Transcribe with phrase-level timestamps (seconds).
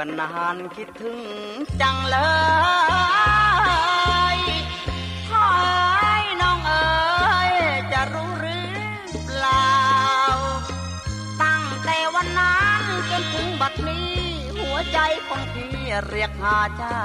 [0.00, 1.20] ก็นานคิดถึง
[1.80, 2.18] จังเล
[4.36, 4.38] ย
[5.30, 5.46] ขอ
[6.02, 7.52] ให้น้องเอ๋ย
[7.92, 8.68] จะรู้หรือ
[9.24, 9.74] เปล่า
[11.42, 14.16] ตั้งแต่วันนั้นจนถึงบัดนี้
[14.58, 15.72] หัวใจของพี่
[16.08, 17.04] เรียกหาเจ้า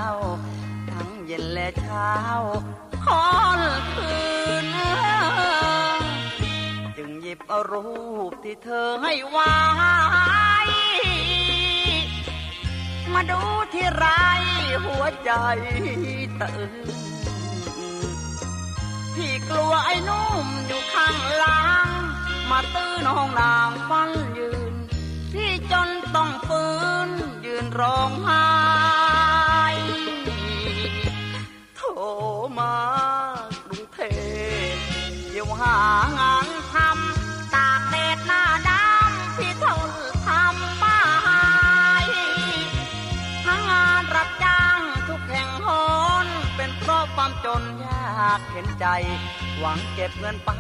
[0.92, 2.14] ทั้งเย็นและเช้า
[3.06, 3.28] คอ
[3.60, 3.62] น
[3.94, 4.18] คื
[4.66, 4.68] น
[6.98, 7.40] จึงหยิบ
[7.72, 7.88] รู
[8.30, 9.54] ปที่เธอให้ไว้
[13.14, 13.42] มาดู
[13.74, 14.06] ที่ไร
[14.86, 15.32] หัวใจ
[16.42, 16.72] ตื่น
[19.16, 21.90] พี่กลัวไอ้นุ่มอยู่ข้างหลัง
[22.50, 24.74] มาตื้นห้องนางฟันยืน
[25.34, 26.74] พี่จนต้องฟื้
[27.08, 27.10] น
[27.46, 48.86] ยืนร้องไห้ากเห็นใจ
[49.60, 50.52] หวังเก็บเงินไป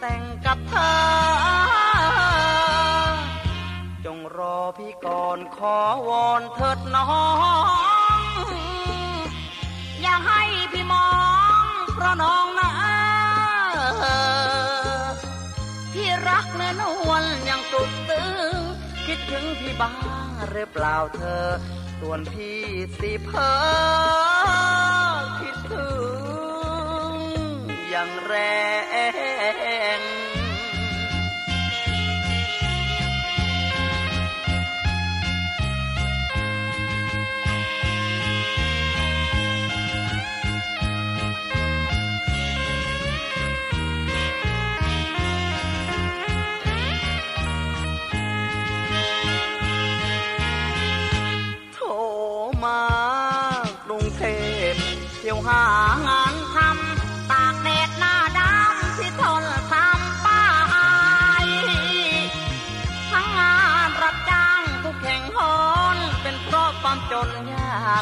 [0.00, 0.94] แต่งกับเธอ
[4.04, 7.06] จงรอพี่ก่อนขอวอนเถิดน้อ
[8.18, 8.20] ง
[10.00, 11.08] อย่าให้พี่มอ
[11.62, 12.70] ง เพราะน้องนะ
[15.92, 18.58] พี่รักเนื้อนวลยังสุดซึ้ง
[19.06, 19.92] คิดถึงพี่บ้า
[20.24, 21.46] งหรือเปล่าเธอ
[22.00, 22.60] ส่วนพี่
[22.98, 23.52] สิเพอ
[25.40, 26.13] คิดถึง
[27.96, 28.34] อย่างแร
[29.98, 30.13] ง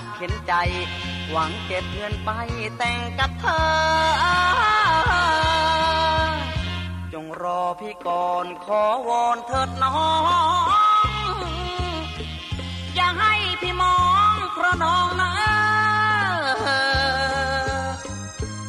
[0.02, 0.52] กเข็นใจ
[1.30, 2.30] หวังเก็บเงินไป
[2.78, 3.64] แต่งกับเธอ
[7.12, 9.94] จงรอพี่ก่อนขอวอนเถิดน้อ
[11.26, 11.26] ง
[12.94, 13.98] อย่าให้พี่มอ
[14.34, 15.32] งเพราะน้องนะ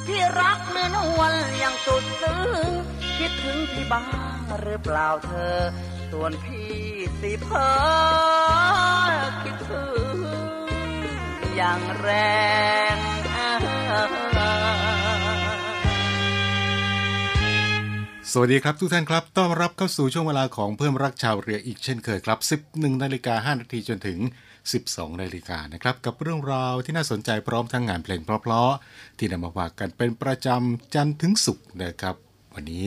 [0.06, 2.70] พี่รักเนื้อนวลอย่างสุดซึ้ง
[3.18, 4.04] คิดถึงพี่บ้า
[4.40, 5.58] งหรือเปล่าเธอ
[6.12, 6.74] ส่วนพี่
[7.20, 7.70] สิเพอ
[9.44, 10.13] คิดถึง
[11.56, 12.10] อย่างแร
[12.94, 12.96] ง
[18.32, 24.20] สวัสดีครับทุกท่านครับต้อนรับเข้าสู่ช่วงเวลาของเพิ่มรักชาวเรืออีกเช่นเคยครับ 11นาฬิกา5นาทีจนถึง
[24.70, 32.16] 12นาฬิกานะครับกับเรื่องราวที่น่าสนใจพร้อมทั้งงานเพลงเพราะๆที่นำมาฝากกันเป็นประจำจันทร์ถึงศุกร์นะครับ
[32.54, 32.86] วันนี้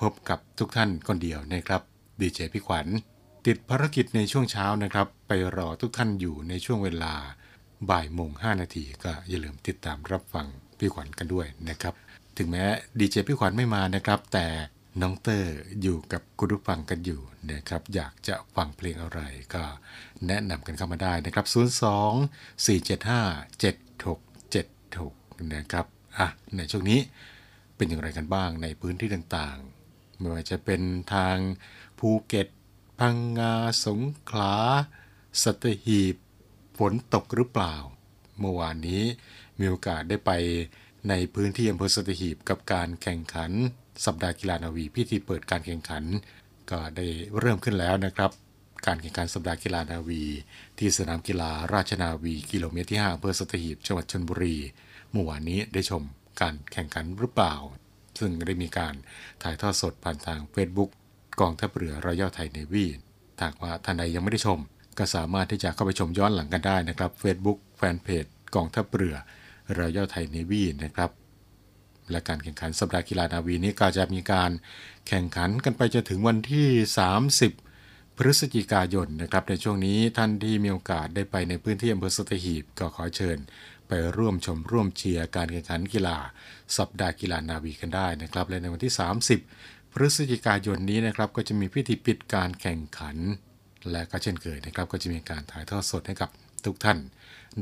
[0.00, 1.82] พบกับทุกท่านคนเดียวนะครับ
[2.20, 2.86] ดีเจพี่ขวัญ
[3.46, 7.14] ติดภารกิจในช่วงเช้านะครับ ไปรอทุกท่านอยู่ในช่วงเวลา
[7.90, 10.46] บ่ายโมง5นาทีก็อย่าลืมติดตามรับฟัง
[10.78, 11.94] พี่ขวัญกันด้วยนะครับ
[12.38, 12.64] ถึงแม้
[12.98, 14.46] ดีเจพี่ขวัญไม่มานะครับ แต่
[15.02, 17.20] น้องเตอร์อยู่กับคุณผู้ฟังกันอยู่
[17.52, 19.20] นะครับ อยากจะฟังเพลงอะไร
[19.54, 19.64] ก็
[20.26, 21.54] แนะนำกันเข้ามาได้นะครับ 02
[22.64, 22.74] 475
[23.62, 25.86] 7676 นะครับ
[26.18, 27.00] อะในช่วงนี้
[27.76, 30.80] เป็นอย่างไรกันบ้างในพื้นที่ต่างๆ ไม่ว่าจะเป็น
[31.14, 31.36] ทาง
[31.98, 32.48] ภูเก็ต
[33.00, 33.54] พังงา
[33.84, 34.54] สงขลา
[35.42, 36.16] สัตหีบ
[36.78, 37.74] ฝนตกหรือเปล่า
[38.40, 39.02] เมื่อวานนี้
[39.58, 40.30] มีโอกาสได้ไป
[41.08, 43.50] ในพื้นที่อำเภอสัตหีบกับการแข่งขัน
[44.06, 46.04] สัปดาห์กีฬานาวีพิธีเปิดการแข่งขัน
[46.70, 47.06] ก็ได้
[47.38, 48.30] เริ่มขึ้นแล้วนะครับ
[48.86, 50.22] การแข่งขันสัปดาห์กีฬานาวี
[50.78, 54.56] ที่สนามกีฬาราชนาวีกิโลเมตรที่5อำเภอสัตหีบจังหวัดชนบุรี
[55.10, 56.02] เมื่อวานนี้ได้ชม
[56.40, 57.54] การแข่งขันหรือเปล่า
[58.18, 58.94] ซึ่งได้มีการ
[59.42, 60.90] ถ่ายทอดสดผ่านทาง Facebook
[61.40, 62.86] กองทัพเรือรอยัลไทยเนวี
[63.38, 64.58] ถ้าว่าท่านใดยังไม่ได้ชม
[64.98, 68.24] ก็สามารถที่จะเข้าไปชมย้อนหลังกันได้นะครับ Facebook แฟนเพจ
[68.54, 69.16] กองทัพเรือ
[69.76, 71.10] รอยัลไทยเนวีนะครับ
[72.10, 74.50] และการแข่งขันสัปดาห์กีฬานาวีนี้ก็จะมีการ
[75.08, 76.68] แข่งขันกันไปจนถึงวันที่
[77.42, 83.38] 30 พฤศจิกายนนะครับ ในช่วงนี้ท่านที่มีโอกาสได้ไปในพื้นที่อำเภอสตหีบก็ขอเชิญ
[83.88, 86.18] ไปร่วมชมร่วมเชียร์การแข่งขันกีฬา
[86.76, 88.94] สัปดาห์กีฬานาวีกันได้นะครับ และในวันที่
[89.44, 93.16] 30 พฤศจิกายนนี้นะครับก็จะมีพิธีปิดการแข่งขัน
[93.90, 96.30] และก็เช่นเคยนะครับก็จะมีการถ่ายทอดสดให้กับ
[96.64, 96.98] ทุกท่าน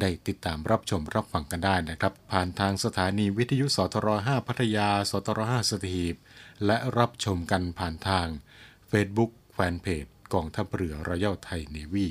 [0.01, 6.15] ได้ติดตามรับชมรับฟังกันได้นะครับ ผ่านทางสถานีวิทยุสทร5พัทยา สทร5สถีบ
[6.67, 8.27] และรับชมกันผ่านทาง
[8.91, 10.05] Facebook แฟนเพจ
[10.35, 12.07] กองทัพเรือรอยัลไทยเนวี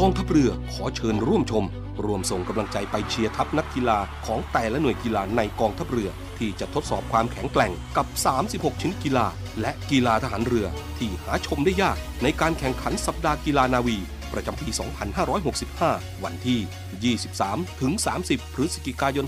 [0.00, 1.64] กองทัพเรือขอเชิญร่วมชม
[2.04, 8.06] รวมส่งกำลังใจไปเชียร์ทัพนักกีฬาของแต่ละหน่วยกีฬาในกองทัพเรือ ที่จะทดสอบความแข็งแกร่งกับ
[8.44, 9.26] 36 ชิ้นกีฬา
[9.60, 10.66] และกีฬาทหารเรือ
[10.98, 13.98] ที่หาชมได้ยากในการแข่งขันสัปดาห์กีฬานาวี
[14.32, 14.68] ประจำปี
[15.46, 17.92] 2565 วันที่ 23 ถึง
[18.24, 19.26] 30 พฤศจิกายน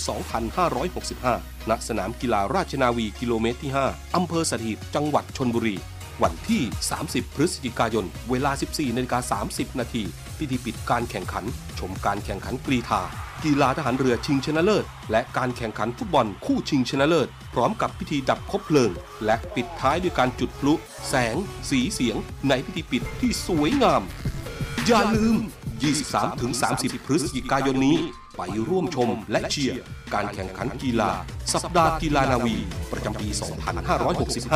[1.02, 5.76] 2565 ณ สนามกีฬาราชนาวีกิโลเมตรที่ 5 อำเภอสถิตจังหวัดชนบุรี
[6.22, 6.62] วันที่
[7.00, 10.02] 30 พฤศจิกายน เวลา 14นาฬิกา30 นาที
[10.38, 11.44] พิธีปิดการแข่งขัน
[11.78, 13.02] ชมการแข่งขันกรีธา
[13.44, 18.90] กีฬาทหารเรือชิงชนะเลิศ และการแข่งขันฟุตบอลคู่ชิงชนะเลิศ พร้อมกับพิธีดับคบเพลิง
[19.24, 20.72] และปิดท้ายด้วยการจุดพลุ
[21.08, 21.36] แสง
[21.70, 22.16] สีเสียง
[22.48, 24.02] ในพิธีปิดที่สวยงาม
[24.86, 25.36] อย่าลืม
[26.20, 27.96] 23-30 พฤศจิกายนนี้
[28.38, 29.80] ไปร่วมชมและเชียร์
[30.14, 31.10] การแข่งขันกีฬา
[31.52, 32.56] สัปดาห์กีฬานาวี
[32.92, 33.28] ประจำปี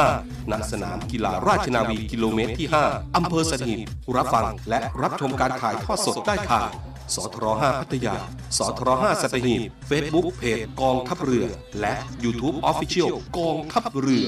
[0.03, 3.79] 2565 ณ สนามกีฬาราชนาวีกิโลเมตรที่ 5 อำเภอสถิต
[4.17, 6.71] รับฟังและรับชมการถ่ายทอดสดได้ทาง
[7.15, 8.17] สทร5พัทยา
[8.59, 11.47] สทร5สัตหีบ Facebook เพจกองทัพเรือ
[11.81, 11.95] และ
[12.25, 14.27] YouTube Official กองทัพเรือ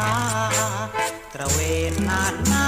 [0.00, 0.14] ថា
[1.34, 2.59] ត្រវេនណាស់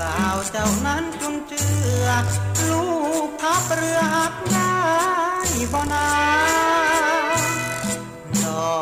[0.00, 1.64] สาวเจ้านั้นจุนเจื
[2.04, 2.08] อ
[2.68, 2.84] ลู
[3.26, 4.78] กทับเรือหักได้
[5.72, 6.08] บ่นา
[8.44, 8.74] ดอ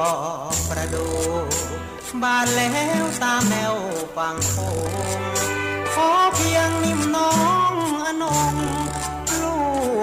[0.54, 1.14] กประดู่
[2.22, 2.72] บานแล้
[3.02, 3.74] วตามแนว
[4.16, 4.56] ฝั่งโข
[5.20, 5.22] ง
[5.94, 7.34] ขอเพียงนิ่มน้อ
[7.72, 7.74] ง
[8.04, 8.54] อนง
[9.40, 9.56] ลู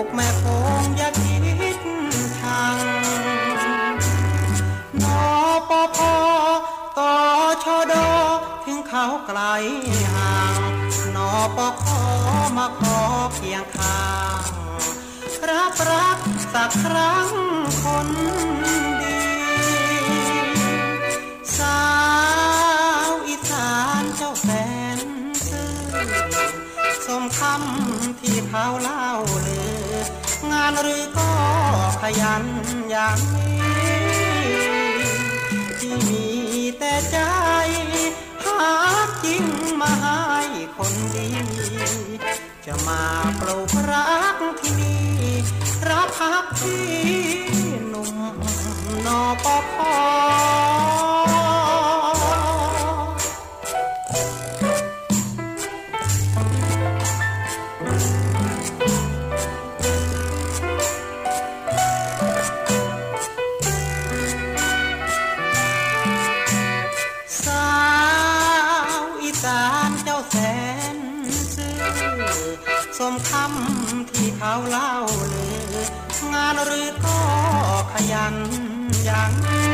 [0.04, 0.44] กแม่ค
[0.82, 1.80] งอย่าคิด
[2.40, 2.78] ชัง
[5.04, 5.22] นอ
[5.70, 6.16] ปอพอ
[6.98, 7.13] ต่อ
[7.63, 8.10] ชอดอ
[8.66, 9.39] ถึงเขาไกล
[10.16, 10.75] ห่าง
[11.58, 12.01] ปอขอ
[12.58, 13.00] มาขอ
[13.34, 14.04] เพียงข้า
[14.42, 14.44] ง
[15.50, 16.20] รับรัก
[16.54, 17.30] สักครั้ง
[17.84, 18.10] คน
[19.01, 19.20] ดี
[21.58, 21.84] สา
[23.08, 24.50] วอีสานเจ้าแส
[24.98, 25.00] น
[25.48, 25.75] ซื่อ
[27.06, 29.08] สมคำที่เขาเล่า
[29.48, 29.62] ลื
[29.92, 29.96] อ
[30.51, 31.32] งานหรือก็
[32.01, 32.44] ขยัน
[32.89, 33.65] อย่างนี้
[35.80, 36.25] ที่มี
[36.77, 37.18] แต่ใจ
[38.46, 39.46] หา จริง
[39.82, 40.20] มาให้
[40.75, 41.27] คนดี
[42.65, 43.03] จะมา
[43.39, 45.05] ปลูกรักที่นี่
[45.89, 46.88] รับพักที่
[47.89, 48.15] หนุ่ม
[49.05, 51.45] นอปอพอ
[78.25, 78.38] ขยัน
[79.05, 79.74] อย่างนี้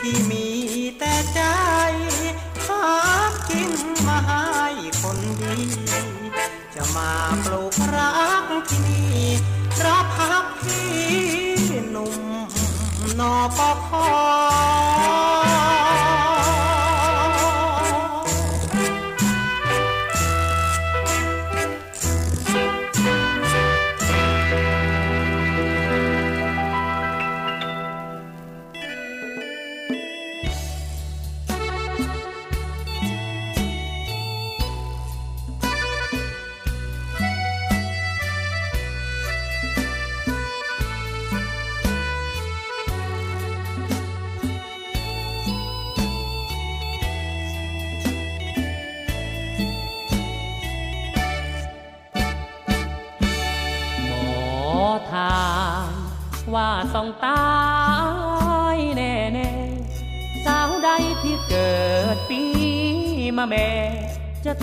[0.00, 0.46] ที่มี
[0.98, 1.40] แต่ใจ
[2.66, 2.84] หา
[3.48, 3.72] กิน
[4.06, 4.44] มาให้
[5.00, 5.60] คนดี
[6.74, 7.12] จะมา
[7.44, 9.22] ปลูกรักที่นี่
[9.84, 10.90] รับพักพี่
[11.90, 12.16] หนุ่ม
[13.18, 14.51] นอปคอ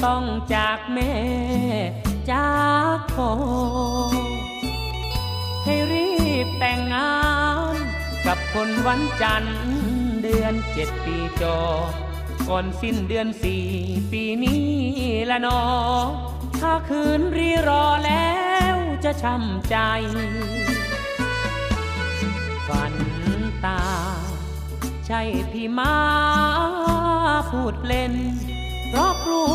[0.05, 0.25] ต้อง
[0.55, 1.13] จากแม่
[2.31, 2.51] จา
[2.97, 3.31] กพ่อ
[5.65, 6.11] ให้รี
[6.45, 7.13] บแต่งงา
[7.73, 7.75] น
[8.25, 9.59] กับคนวันจันทร์
[10.23, 11.59] เดือนเจ็ดปีจอ
[12.49, 13.65] ก่อนสิ้นเดือนสี่
[14.11, 14.65] ปีนี้
[15.29, 15.61] ละนอ
[16.59, 18.37] ถ้าคืนรีรอแล้
[18.73, 19.77] วจะช้ำใจ
[22.67, 22.93] ฝัน
[23.65, 23.81] ตา
[25.05, 25.95] ใช่พี่มา
[27.51, 28.13] พูดเล่น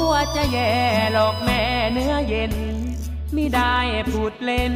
[0.09, 0.73] วจะแย่
[1.13, 1.63] หลอกแม่
[1.93, 2.55] เนื้อเย็น
[3.33, 3.77] ไม่ได้
[4.11, 4.75] พูดเล่น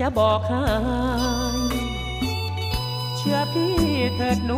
[0.00, 0.64] จะบอกให้
[3.16, 3.76] เชื่อพี่
[4.16, 4.52] เถิดน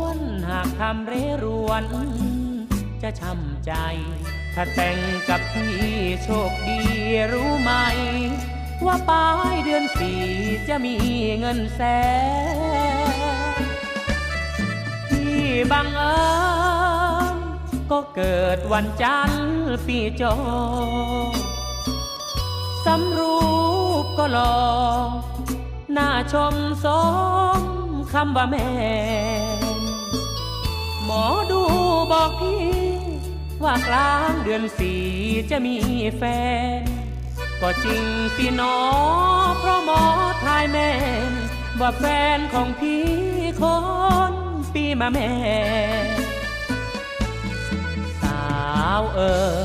[0.00, 0.18] วล
[0.48, 1.84] หากทำเรรวน
[3.02, 3.72] จะช้ำใจ
[4.54, 5.76] ถ้าแต่งกับพี่
[6.22, 6.80] โชคดี
[7.32, 7.72] รู้ไหม
[8.86, 10.22] ว่าปลายเดือนสี่
[10.68, 10.96] จะมี
[11.38, 11.80] เงินแส
[13.60, 13.62] น
[15.08, 15.38] ที่
[15.72, 16.16] บังเอิ
[16.74, 16.75] ญ
[17.90, 19.46] ก็เกิดวันจันทร์
[19.86, 20.34] ปีจอ
[22.84, 23.38] สำรู
[24.02, 24.56] ปก็หลอ
[25.92, 26.86] หน้าชมส
[27.58, 27.60] ม
[28.12, 28.68] คำว่าแม่
[31.04, 31.62] หมอดู
[32.12, 32.64] บอกพี่
[33.64, 35.02] ว่ากลางเดือนสี่
[35.50, 35.76] จะมี
[36.16, 36.22] แฟ
[36.78, 36.82] น
[37.60, 38.04] ก็จริง
[38.36, 38.76] สิหนอ
[39.58, 40.02] เพราะหมอ
[40.44, 40.90] ทายแม่
[41.30, 41.32] น
[41.80, 42.04] ว่าแฟ
[42.36, 43.06] นของพี่
[43.60, 43.62] ค
[44.30, 44.32] น
[44.74, 49.20] ปีมาแม่าวเอ
[49.60, 49.64] อ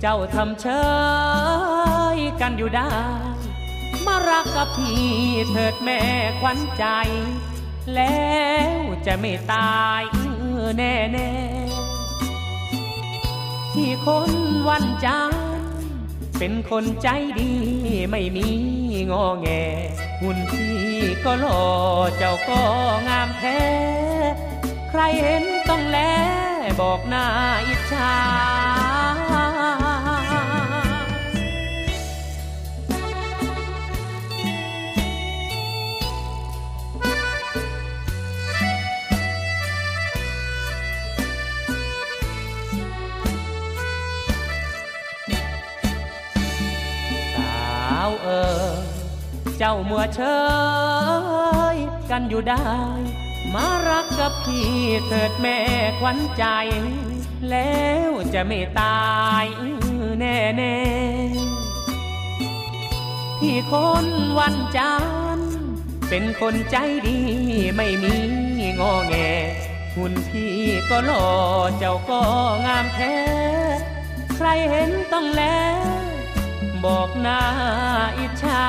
[0.00, 0.66] เจ้าทำเฉ
[2.16, 2.92] ยกันอยู่ได้
[4.06, 5.04] มารักกับพี่
[5.50, 6.00] เถิดแม่
[6.40, 6.84] ขวัญใจ
[7.94, 8.28] แล้
[8.76, 10.02] วจะไม่ตาย
[10.78, 11.32] แน่แน่
[13.72, 14.30] ที่คน
[14.68, 15.32] วันจัน
[16.38, 17.08] เป็นคนใจ
[17.38, 17.52] ดี
[18.10, 18.48] ไม่มี
[19.10, 19.48] งอแง
[20.20, 20.74] หุ่นพี่
[21.24, 21.62] ก็หล่อ
[22.16, 22.60] เจ้าก็
[23.08, 23.60] งามแท้
[24.90, 25.98] ใครเห็นต้องแล
[26.80, 27.26] บอกหน้า
[27.66, 28.12] อิจฉา
[47.36, 48.28] สาวเอ
[48.66, 48.72] อ
[49.58, 50.20] เจ้ามัวเช
[51.74, 51.76] ย
[52.10, 52.64] กันอยู่ได้
[53.54, 54.70] มารักกับพี่
[55.06, 55.58] เถิดแม่
[56.00, 56.44] ขวัญใจ
[57.50, 59.46] แล้วจะไม่ตาย
[60.18, 64.06] แน่แน่ๆพี่คน
[64.38, 64.94] วันจั
[65.36, 65.40] น
[66.08, 67.18] เป็นคนใจดี
[67.76, 68.16] ไม่มี
[68.80, 69.14] งอแง
[69.94, 70.54] หุ่นพี่
[70.90, 71.26] ก็หล่อ
[71.78, 72.20] เจ้าก็
[72.66, 73.16] งามแท้
[74.36, 75.42] ใครเห็นต้องแล
[76.84, 77.40] บอกหน้า
[78.18, 78.64] อิจฉา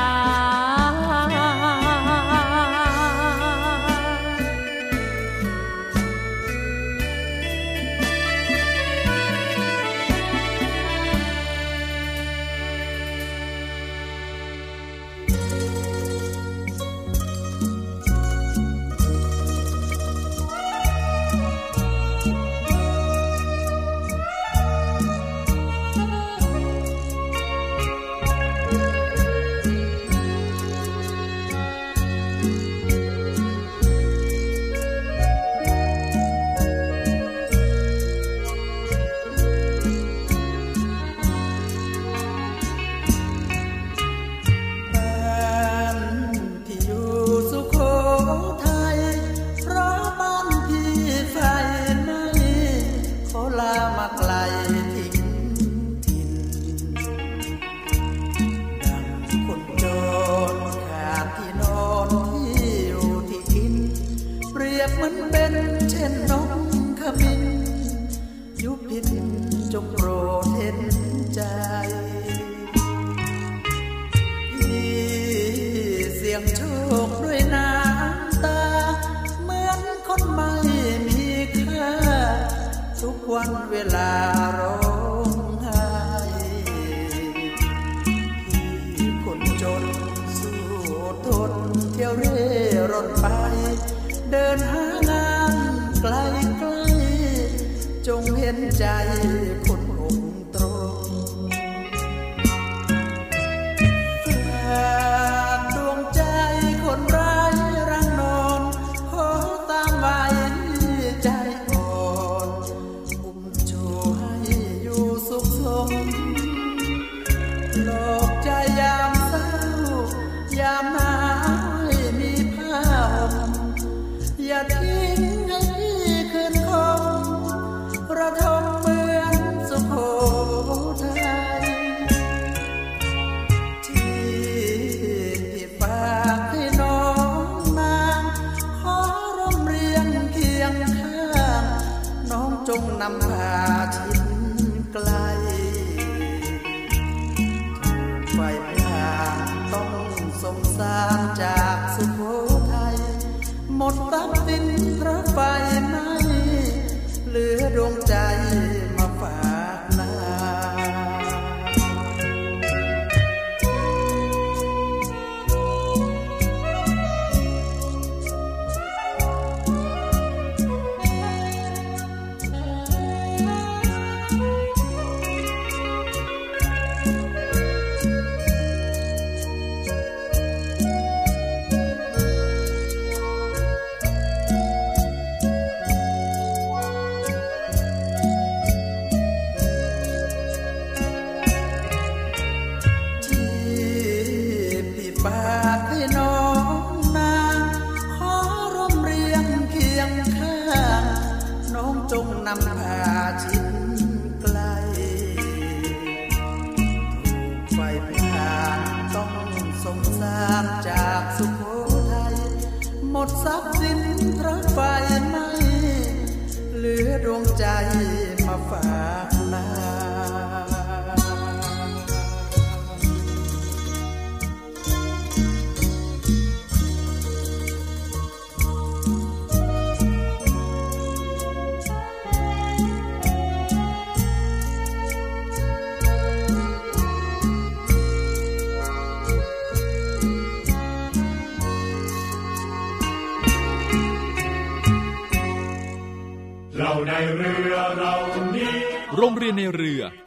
[83.35, 84.34] วันเวลา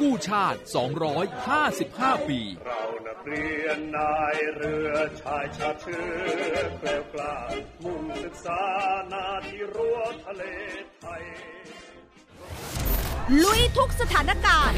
[0.00, 0.58] กู้ชาติ
[1.44, 7.36] 255 ปี เรานักเรียนนายเรือชายชาติเชื้อเกลียวกล้า
[7.84, 8.62] มุ่งศึกษา
[9.12, 10.42] นาที่รั้วทะเล
[11.00, 11.22] ไทย
[13.42, 14.76] ลุยทุกสถานการณ์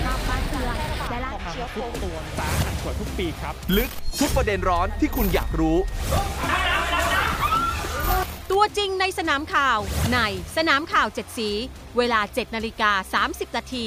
[3.77, 5.79] ลึกทุกประเด็นร้อนที่คุณอยากรู้
[8.53, 9.79] ตัวจริงในสนามข่าว
[10.15, 10.19] ใน
[10.57, 11.51] สนามข่าว 7 สี
[11.97, 13.87] เวลา 7 นาฬิกา 30 นาที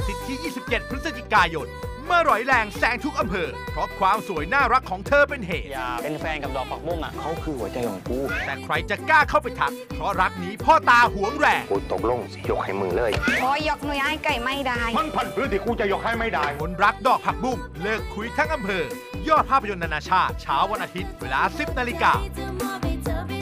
[0.00, 1.68] อาทิตย์ที่ 27 พฤศจิกายน
[2.06, 18.84] เมื่อร่อยแรงแซงทุกอำเภอ เพราะความสวยน่ารักของเธอเป็นเหตุ อย่าเป็นแฟนกับดอกผักบุ้งอะเขาคือหัวใจของกูแต่ใครจะกล้าเข้าไปทัก เพราะรักนี้พ่อตาหวงแรงกูตกลงสิยกให้มึงเลยโอ้ยยกหนุยให้ไก่ไม่ได้ มันพันพื้นที่กูจะยกให้ไม่ได้ คนรักดอกผักบุ้งเลิกคุยทั้งอำเภอ
[19.28, 23.39] ยอดภาพยนตร์นานาชาติเช้าวันอาทิตย์เวลา 10นาฬิกาทุก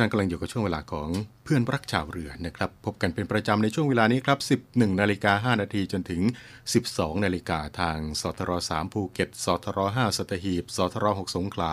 [0.00, 1.08] ท่านกำลังอยู่กับช่วงเวลาของ
[1.44, 6.22] เพื่อนรักชาวเรือนะครับ พบกันเป็นประจำในช่วงเวลานี้ครับ 11นาฬิกา5นาทีจนถึง
[6.72, 11.72] 12นาฬิกาทางสทร3ภูเก็ตสทร5สตหีบสทร6สงขลา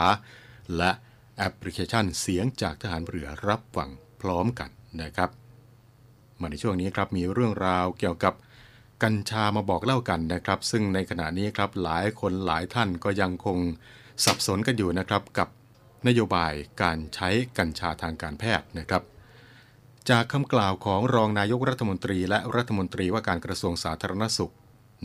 [0.77, 0.91] และ
[1.37, 3.89] แอปพลิเคชันเสียงจากทหารเรือรับฟัง
[4.21, 4.69] พร้อมกัน
[5.01, 5.29] นะครับ
[6.41, 8.33] มาในช่วงนี้ครับมีเรื่องราวเกี่ยวกับ
[9.03, 13.57] กัญชามาบอกเล่ากันนะครับ ซึ่งในขณะนี้ครับหลายคนหลายท่านก็ยังคง
[14.25, 15.49] สับสนกันอยู่นะครับกับ
[16.07, 19.03] นโยบายการใช้กัญชาทางการแพทย์นะครับ
[20.09, 24.53] จากคำกล่าวของรองนายกรัฐมนตรี และรัฐมนตรีว่าการกระทรวงสาธารณสุข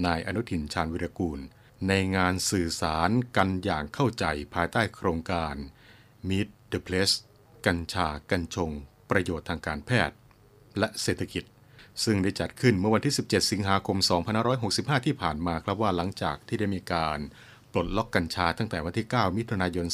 [0.06, 1.40] นายอนุทินชาญวิรกูล
[1.88, 5.54] ในงานสื่อสารกันอย่างเข้าใจภายใต้โครงการ
[6.28, 7.14] Meet the Place
[7.66, 8.70] กัญชากัญชง
[9.10, 10.16] ประโยชน์ทางการแพทย์
[10.78, 11.44] และเศรษฐกิจ
[12.04, 13.98] ซึ่งได้จัดขึ้นเมื่อวันที่ 17 สิงหาคม
[14.52, 17.18] 2565 ที่ผ่านมาครับว่าหลังจากที่ได้มีการ
[17.72, 19.86] ปลดล็อกกัญชาตั้งแต่วันที่ 9 มิถุนายน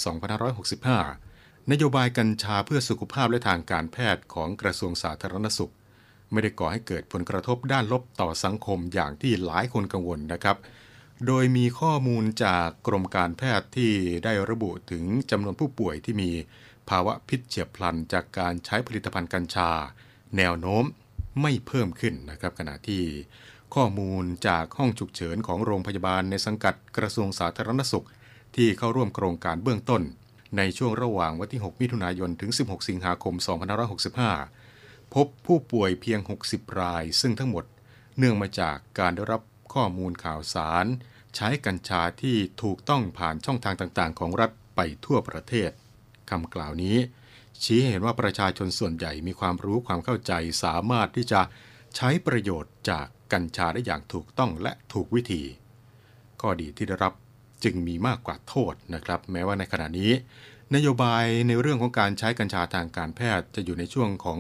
[0.77, 5.73] 2565 นโยบายกัญชาเพื่อสุขภาพและทางการแพทย์ของกระทรวงสาธารณสุข
[6.33, 10.57] ไม่ได้ก่อให้เกิดผลกระทบด้านลบต่อสังคมอย่างที่หลายคนกังวลนะครับ
[11.27, 13.93] โดยมีข้อมูลจากกรมการแพทย์ที่
[14.25, 16.31] ได้ระบุถึงจำนวนผู้ป่วยที่มี
[16.91, 19.71] ภาวะพิษเฉียบพลันจากการใช้ผลิตภัณฑ์กัญชา
[20.37, 20.85] แนวโน้ม
[21.43, 23.03] ไม่เพิ่มขึ้นนะครับขณะที่
[23.81, 28.07] ข้อมูลจากห้องฉุกเฉินของโรงพยาบาลในสังกัดกระทรวงสาธารณสุข
[28.57, 30.03] ที่เข้าร่วมโครงการเบื้องต้น
[30.57, 33.35] ในช่วงระหว่างวันที่ 6 มิถุนายน ถึง 16 สิงหาคม
[34.45, 37.65] 2565 พบผู้ป่วยเพียง 60 ราย ซึ่งทั้งหมด
[38.19, 39.43] เนื่องมาจากการได้รับ
[39.75, 40.87] ข้อมูลข่าวสาร
[41.37, 45.71] ใช้กัญชาที่ถูกต้องผ่านช่องทางต่างๆ ของรัฐไปทั่วประเทศ
[46.31, 46.97] คำกล่าวนี้
[47.63, 50.33] ชี้เห็นว่าประชาชนส่วนใหญ่มีความรู้ความเข้าใจ
[50.65, 51.41] สามารถที่จะ
[51.97, 55.43] ใช้ประโยชน์จาก กัญชาได้อย่างถูกต้องและถูกวิธี
[56.41, 57.13] ข้อดีที่ได้รับ
[57.65, 60.13] จึงมีมากกว่าโทษนะครับ แม้ว่าในขณะนี้
[60.75, 64.39] นโยบายในเรื่องของการใช้กัญชาทางการแพทย์จะอยู่ในช่วงของ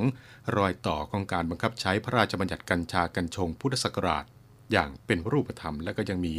[0.56, 4.24] รอยต่อของการบังคับใช้พระราชบัญญัติกัญชากัญชงพุทธศักราช
[4.72, 6.34] อย่างเป็นรูปธรรม และก็ยังมี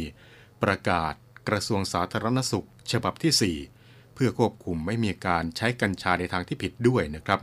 [0.62, 1.14] ประกาศ
[1.48, 7.40] กระทรวงสาธารณสุข ฉบับที่ 4 เพื่อควบคุมไม่มีการใช้กัญชาในทางที่ผิดด้วยนะครับ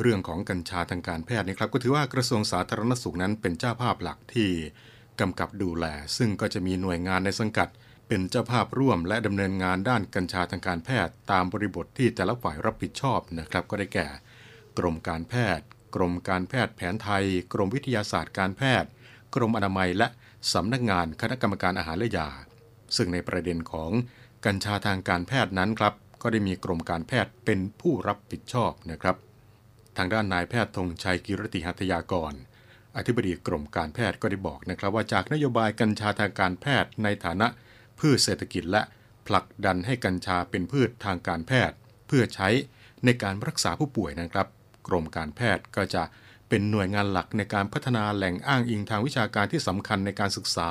[0.00, 4.50] เรื่องของกัญชาทางการแพทย์นะครับก็ถือว่ากระทรวงสาธารณสุขนั้นเป็นเจ้าภาพหลักที่
[5.20, 7.68] กำกับดูแล ซึ่งก็จะมีหน่วยงานในสังกัด
[8.08, 14.08] เป็นเจ้าภาพร่วม และดำเนินงานด้านกัญชาทางการแพทย์ ตามบริบทที่แต่ละฝ่ายรับผิดชอบนะครับ ก็ได้แก่
[14.78, 18.88] กรมการแพทย์ กรมการแพทย์แผนไทย กรมวิทยาศาสตร์การแพทย์
[19.34, 20.08] กรมอนามัยและ
[20.52, 22.28] สำนักงานคณะกรรมการอาหารและยา
[22.96, 23.90] ซึ่งในประเด็นของ
[24.44, 29.16] กัญชาทางการแพทย์นั้นครับก็ได้มีกรมการแพทย์เป็นผู้รับผิดชอบนะครับ
[29.98, 32.34] ทางด้านนายแพทย์ธงชัยกิรติหัตยากร
[32.96, 37.46] อธิบดีกรมการแพทย์ก็ได้บอกนะครับว่าจากนโยบายกัญชาทางการแพทย์ในฐานะ
[37.98, 38.82] พืชเศรษฐกิจและ
[39.26, 42.48] ผลักดันให้กัญชาเป็นพืชทางการแพทย์ เพื่อใช้
[43.04, 44.46] ในการรักษาผู้ป่วยนะครับ
[44.86, 46.02] กรมการแพทย์ก็จะ
[46.48, 50.70] เป็นหน่วยงานหลักในการพัฒนาแหล่งอ้างอิงทางวิชาการที่สำคัญในการศึกษา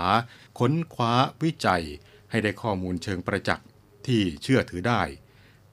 [0.59, 1.13] ค้นคว้า
[1.43, 1.83] วิจัย
[2.31, 3.67] ให้ได้ข้อมูลเชิงประจักษ์
[4.07, 5.01] ที่เชื่อถือได้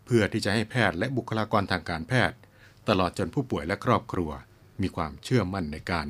[0.04, 2.36] เพื่อที่จะให้แพทย์และบุคลากรทางการแพทย์
[2.88, 4.30] ตลอดจนผู้ป่วยและครอบครัว
[4.82, 6.06] มีความเชื่อมั่นในการ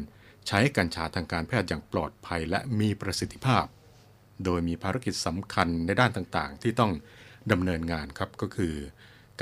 [0.48, 3.64] ใช้กัญชาทางการแพทย์อย่างปลอดภัยและมีประสิทธิภาพ
[4.44, 6.92] โดยมีภารกิจสำคัญในด้านต่างๆ ที่ต้อง
[7.52, 8.74] ดำเนินงานครับก็คือ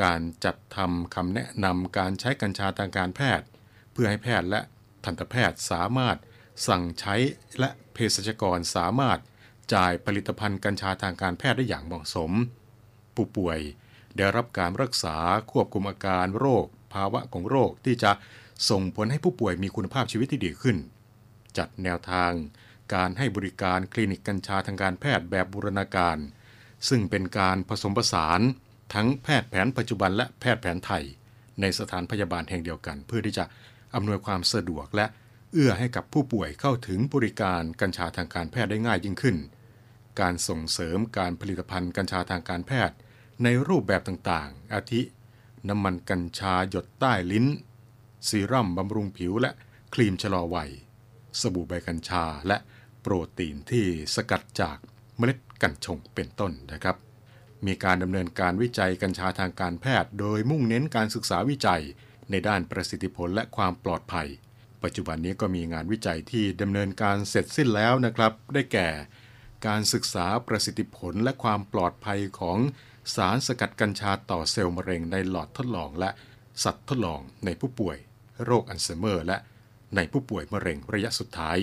[0.02, 3.46] การจัดทำคำแนะนำการใช้กัญชาทางการแพทย์
[3.92, 4.60] เพื่อให้แพทย์และ
[5.04, 6.16] ทันตแพทย์สามารถ
[6.68, 7.14] สั่งใช้
[7.58, 9.18] และเภสัชกรสามารถ
[9.74, 12.30] จ่ายผลิตภัณฑ์กัญชาทางการแพทย์ได้อย่างเหมาะสม
[13.14, 13.58] ผู้ป่วย
[14.16, 15.16] ได้รับการรักษา
[15.52, 18.12] ควบคุมอาการโรค ภาวะของโรคที่จะ
[18.70, 20.76] ส่งผลให้ผู้ป่วยมีคุณภาพชีวิตที่ดีขึ้น
[21.58, 22.32] จัดแนวทาง
[22.94, 26.18] การให้บริการคลินิกกัญชาทางการแพทย์แบบบูรณาการ
[26.88, 28.40] ซึ่งเป็นการผสมผสาน
[28.94, 31.04] ทั้งแพทย์แผนปัจจุบันและแพทย์แผนไทย
[31.60, 33.44] ในสถานพยาบาลแห่งเดียวกัน เพื่อที่จะ
[33.94, 35.06] อำนวยความสะดวกและ
[35.52, 39.36] เอื้อให้กับผู้ป่วยเข้าถึงบริการกัญชาทางการแพทย์ได้ง่ายยิ่งขึ้น
[40.20, 42.96] การส่งเสริมการผลิตภัณฑ์กัญชาทางการแพทย์
[43.42, 45.00] ในรูปแบบต่างๆ อาทิ
[45.68, 47.46] น้ำมันกัญชาหยดใต้ลิ้น
[48.28, 49.50] ซีรั่มบำรุงผิวและ
[49.94, 50.70] ครีมชะลอวัย
[51.40, 52.56] สบู่ใบกัญชาและ
[53.00, 54.78] โปรตีนที่สกัดจาก
[55.16, 56.96] เมล็ดกัญชงเป็นต้นนะครับ
[57.66, 61.82] มีการดำเนินการวิจัยกัญชาทางการแพทย์ โดยมุ่งเน้นการศึกษาวิจัย
[62.30, 64.28] ในด้านประสิทธิผลและความปลอดภัย
[64.82, 68.88] ปัจจุบันนี้ก็มีงานวิจัยที่ดำเนินการเสร็จสิ้นแล้วนะครับ ได้แก่
[69.66, 72.58] การศึกษาประสิทธิผลและความปลอดภัยของ
[73.14, 76.10] สารสกัดกัญชาต่อเซลล์มะเร็งในหลอดทดลองและ
[76.64, 77.96] สัตว์ทดลองในผู้ป่วย
[78.44, 79.36] โรคอัลไซเมอร์ และ
[79.96, 81.58] ในผู้ป่วยมะเร็งระยะสุดท้าย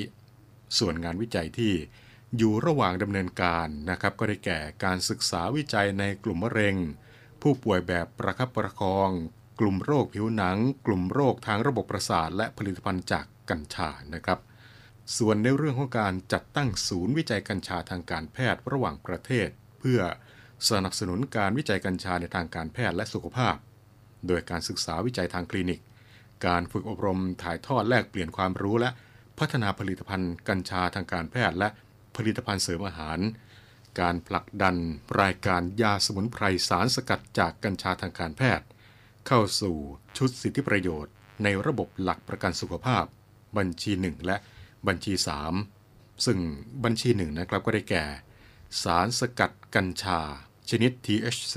[0.77, 1.73] ส่วนงานวิจัยที่
[2.37, 6.75] อยู่ระหว่างดำเนินการนะครับก็ได้แก่การศึกษาวิจัยในกลุ่มมะเร็ง
[7.41, 9.09] ผู้ป่วยแบบประคับประคอง
[9.59, 14.39] กลุ่มโรคผิวหนัง กลุ่มโรคทางระบบประสาทและผลิตภัณฑ์จากกัญชานะครับ
[15.17, 19.47] ส่วนในเรื่องของการจัดตั้งศูนย์วิจัยกัญชาทางการแพทย์ระหว่างประเทศ
[19.79, 19.99] เพื่อ
[20.67, 23.55] สนับสนุนการวิจัยกัญชาในทางการแพทย์และสุขภาพ
[24.27, 25.79] โดยการศึกษาวิจัยทางคลินิก
[26.45, 28.89] การฝึกอบรมถ่ายทอดแลกเปลี่ยนความรู้และ
[29.39, 31.69] พัฒนาผลิตภัณฑ์กัญชาทางการแพทย์ และ
[32.15, 33.19] ผลิตภัณฑ์เสริมอาหาร
[33.99, 34.75] การผลักดัน
[35.21, 38.65] รายการยาสมุนไพรสารสกัดจากกัญชาทางการแพทย์
[39.27, 39.75] เข้าสู่
[40.17, 43.05] ชุดสิทธิประโยชน์ ในระบบหลักประกันสุขภาพ
[43.57, 44.37] บัญชี 1 และ
[44.87, 45.13] บัญชี
[45.67, 46.37] 3 ซึ่ง
[46.83, 48.03] บัญชี1นะครับก็ได้แก่
[48.83, 50.19] สารสกัดกัญชา
[50.69, 51.55] ชนิด THC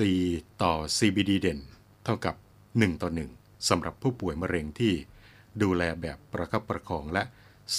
[0.63, 1.59] ต่อ CBD เด่น
[2.05, 2.35] เท่ากับ
[2.69, 4.95] 1 ต่อ 1สำหรับผู้ป่วยมะเร็งที่
[5.63, 7.23] ดูแลแบบประคับประคองและ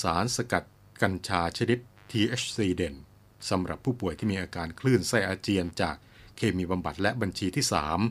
[0.01, 0.63] สารสกัด
[1.01, 1.79] กัญชาชนิด
[2.11, 2.95] THC เด่น
[3.49, 5.95] สำหรับผู้ป่วยที่มีอาการคลื่นไส้อาเจียนจาก
[6.37, 7.65] เคมีบำบัดและบัญชีที่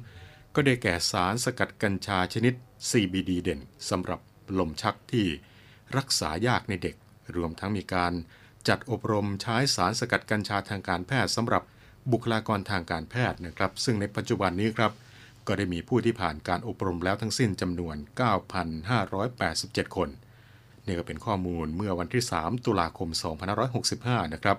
[0.04, 2.54] 3 ก็ได้แก่สารสกัดกัญชาชนิด
[2.90, 4.20] CBD เด่นสำหรับ
[4.58, 5.26] ลมชักที่
[5.96, 6.96] รักษายากในเด็ก
[7.37, 8.12] รวมทั้งมีการ
[8.68, 11.64] จัดอบรมใช้สารสกัดกัญชาทางการแพทย์สำหรับ
[12.11, 14.93] บุคลากรทางการแพทย์นะครับ ซึ่งในปัจจุบันนี้ครับ
[15.47, 17.97] ก็ได้มีผู้ที่ผ่านการอบรมแล้วทั้งสิ้นจำนวน
[19.17, 20.09] 9,587 คน
[20.87, 23.09] นี่ก็เป็นข้อมูลเมื่อวันที่ 3 ตุลาคม
[23.73, 24.59] 2565 นะครับ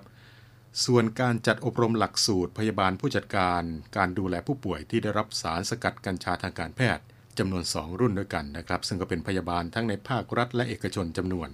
[0.84, 3.62] ส่วนการจัดอบรมหลักสูตรพยาบาลผู้จัดการ
[3.96, 7.04] การดูแลผู้ป่วยที่ได้รับสารสกัดกัญชาทางการแพทย์
[7.38, 11.48] จำนวน 2 รุ่นด้วยกันนะครับ ซึ่งก็เป็นพยาบาลทั้งในภาครัฐและเอกชนจำนวน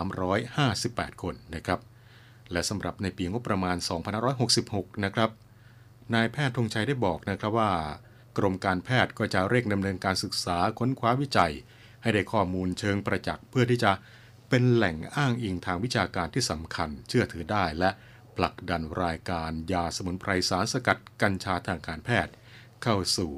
[0.00, 1.80] 358 คนนะครับ
[2.52, 3.76] และสำหรับในปีงบประมาณ
[4.40, 5.30] 2566 นะครับ
[6.14, 7.72] นายแพทย์ธงชัยได้บอกนะครับว่า
[8.38, 11.52] กรมการแพทย์ก็จะเร่งดำเนินการศึกษาค้นคว้าวิจัย
[12.02, 13.92] ให้ได้ข้อมูลเชิงประจักษ์เพื่อที่จะ
[14.48, 17.90] เป็นแหล่งอ้างอิงทางวิชาการที่สำคัญ เชื่อถือได้และ
[18.36, 22.32] ผลักดันรายการยาสมุนไพรสารสกัดกัญชาทางการแพทย์
[22.82, 23.32] เข้าสู่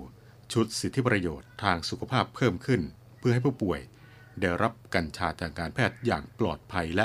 [0.52, 2.80] ชุดสิทธิประโยชน์ทางสุขภาพเพิ่มขึ้น
[3.18, 3.80] เพื่อให้ผู้ป่วย
[4.40, 7.04] ได้รับกัญชาทางการแพทย์อย่างปลอดภัยและ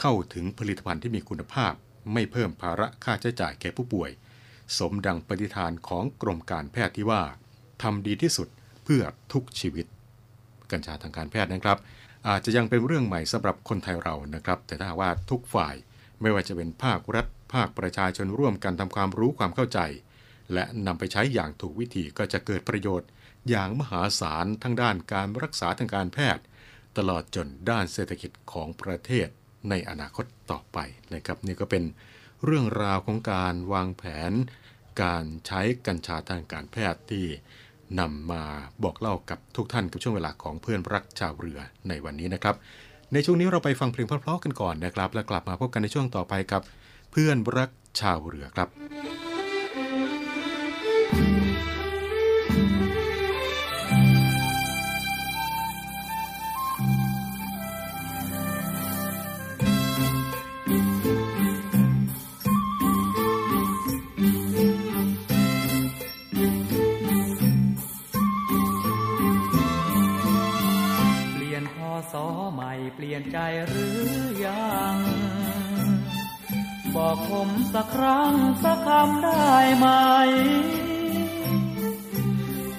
[0.00, 1.72] เข้าถึงผลิตภัณฑ์ที่มีคุณภาพ
[2.12, 4.10] ไม่เพิ่มภาระค่าใช้จ่ายแก่ผู้ป่วย
[4.78, 7.22] สมดังปฏิฐานของกรมการแพทย์ที่ว่า
[7.82, 8.48] ทำดีที่สุด
[8.84, 9.86] เพื่อทุกชีวิต
[10.70, 11.78] กัญชาทางการแพทย์นะครับ
[12.28, 15.74] อาจจะยังเป็นเรื่องใหม่สำหรับคนไทยเรานะครับ แต่ถ้าว่าทุกฝ่าย
[16.20, 19.80] ไม่ว่าจะเป็นภาครัฐ ภาคประชาชนร่วมกันทำความรู้ความเข้าใจ
[20.52, 23.08] และนำไปใช้อย่างถูกวิธีก็จะเกิดประโยชน์
[23.50, 26.44] อย่างมหาศาลทั้งด้านการรักษาทางการแพทย์
[26.98, 29.28] ตลอดจนด้านเศรษฐกิจของประเทศ
[29.68, 30.78] ในอนาคตต่อไป
[31.14, 31.82] นะครับนี่ก็เป็น
[32.44, 34.32] เรื่องราวของการวางแผน
[35.02, 37.26] การใช้กัญชาทางการแพทย์ที่
[38.00, 38.44] นำมา
[38.82, 42.54] บอกเล่ากับทุกท่านกับช่วงเวลาของเพื่อนรักชาวเรือในวันนี้นะครับ
[43.12, 46.62] ในช่วงนี้เราไปฟังเพลงเพราะๆกันก่อนนะครับ แล้วกลับมาพบกันในช่วงต่อไปครับ
[47.12, 47.70] เพื่อนรัก
[48.00, 48.68] ชาวเรือครับ
[73.02, 74.96] ปลี่ยนใจหรือยัง
[76.94, 78.34] บอกผมสักครั้ง
[78.64, 79.86] สักคำได้ไหม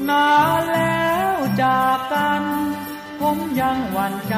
[0.09, 2.43] นานแล้วจากกัน
[3.19, 4.37] ผมยังหวั่นใจ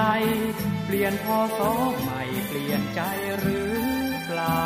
[0.85, 3.01] เปลี่ยนพอสอใหม่เปลี่ยนใจ
[3.39, 3.75] หรือ
[4.25, 4.63] เปล่า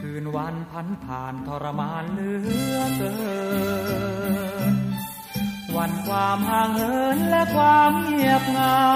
[0.00, 2.32] คืนวันพันผ่านทรมานเหลื
[2.74, 3.14] อเกิ
[4.46, 4.47] น
[5.76, 8.88] วันความห่างเหินและความเงียบเหงา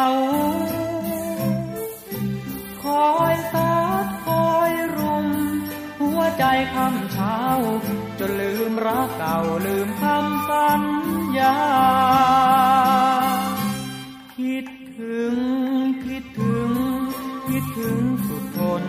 [2.82, 5.26] ขออยซัดคอยรุม
[6.00, 7.40] หัวใจคำเช้า
[8.18, 10.82] จนลืมรักเก่าลืมคำสัญ
[11.38, 11.58] ญา
[14.36, 14.66] คิด
[14.98, 15.34] ถึง
[16.04, 16.70] คิดถึง
[17.48, 18.84] คิดถึงสุดทน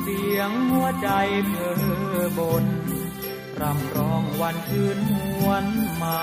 [0.00, 1.08] เสียงหัวใจ
[1.48, 1.76] เธอ
[2.38, 2.64] บน
[3.60, 5.12] รำร้องวันคืนห
[5.44, 5.66] วน
[6.02, 6.20] มา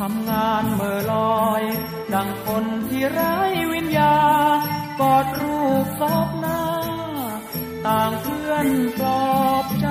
[0.00, 1.62] ทำงานเมื่อลอย
[2.14, 3.36] ดังคนที่ไร้
[3.72, 4.18] วิญญา
[4.56, 4.58] ณ
[5.00, 6.62] กอดรูปซอบหน้า
[7.86, 9.06] ต่างเพื่อนปล
[9.38, 9.88] อบใจ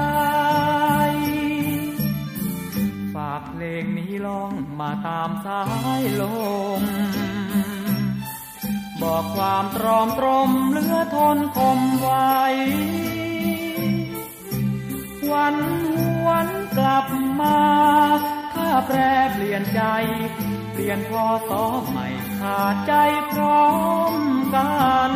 [3.16, 5.62] ฝากเพลงนี้ร้องมาตามสา
[6.00, 6.24] ยล
[6.82, 6.84] ม
[9.02, 12.36] บอกความตรอมตรมเหลือทนคมไว้
[15.32, 15.58] วัน
[16.22, 17.06] หวนกลับ
[17.40, 17.60] มา
[18.86, 18.98] แปร
[19.34, 19.82] เปลี่ยนใจ
[20.72, 22.08] เปลี่ยนพอสอใหม่
[22.40, 22.94] ขาดใจ
[23.32, 23.68] พร้อ
[24.14, 24.16] ม
[24.56, 24.76] กั
[25.10, 25.12] น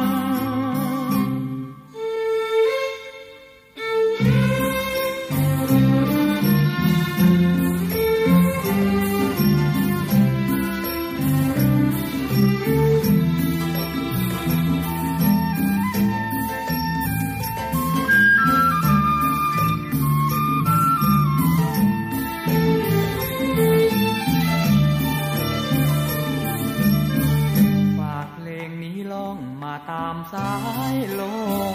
[30.34, 30.56] สา
[30.94, 31.22] ยล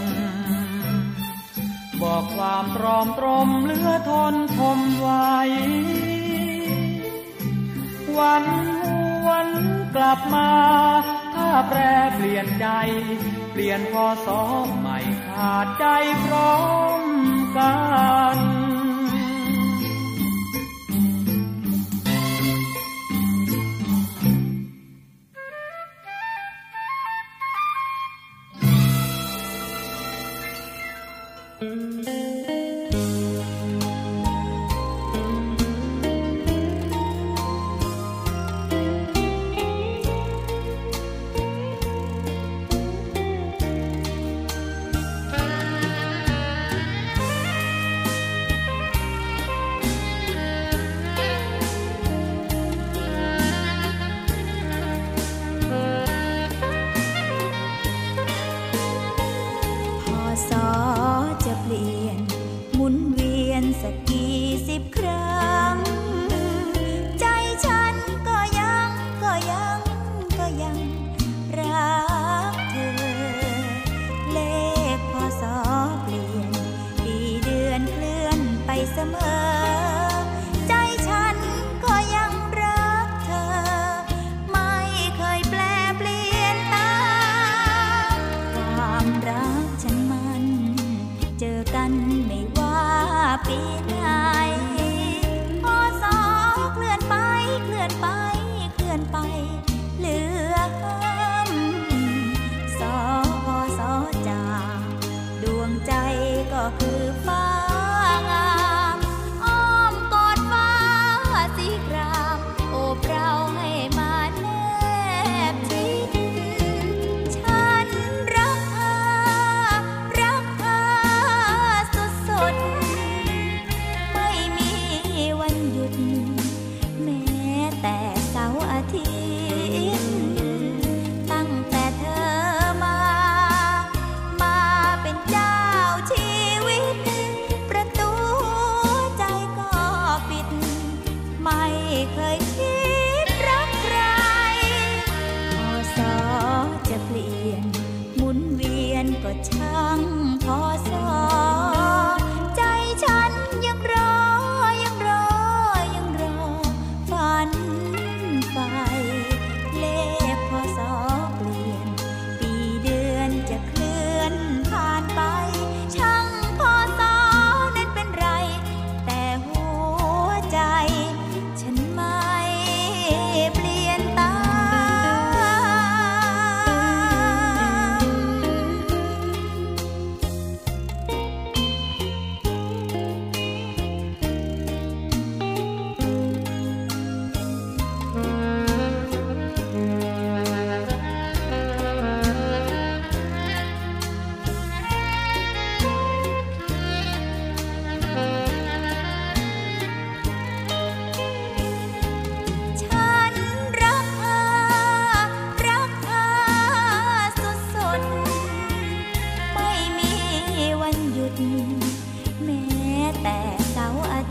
[0.02, 0.04] ม
[2.02, 5.34] บอกความตรอมตรมเลือทนทมไว้
[8.18, 8.44] วัน
[8.80, 9.48] หวน
[9.96, 10.50] กลับมา
[11.34, 11.78] ถ้าแปร
[12.14, 12.66] เปลี่ยนใจ
[13.52, 14.42] เปลี่ยนพอสอ
[14.78, 15.86] ใหม่ขาดใจ
[16.24, 16.56] พร้อ
[17.00, 17.02] ม
[17.58, 17.74] กั
[18.36, 18.38] น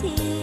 [0.04, 0.43] here.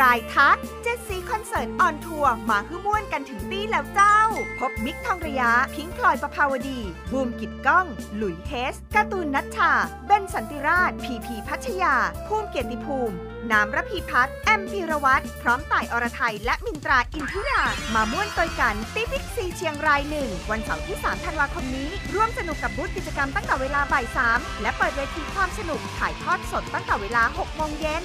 [0.00, 4.18] รายทักเจ็ดสีคอนเสิร์ตออนทัวร์มาฮื้อม่วนกันถึงตีแล้วเจ้า
[4.58, 6.80] พบมิกทองระยะ พิงพลอยประภาวดี
[7.12, 7.86] บูมกิดก้อง
[8.16, 9.72] หลุยเฮสการ์ตูนนัชชา
[10.06, 11.94] เบนสันติราช พีพีพัชยา
[12.26, 13.14] ภูมิเกียรติภูมิ
[13.50, 17.62] น้ำระพีพัฒน์แอมพีรวัตรพร้อมต่ายอรไทย และมินตราอินทิรา
[17.94, 28.04] มาม่วนตัวกันตีบิ๊กซีเชียงรายหนึ่ง วันเสาร์ที่ 3 ธันวาคมนี้ ร่วมสนุกกับบูธกิจกรรมตั้งแต่เวลาบ่าย 3 และเปิดเวทีความสนุกถ่ายทอดสดตั้งแต่เวลา 6 โมงเย็น